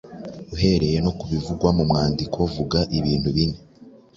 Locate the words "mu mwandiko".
1.77-2.37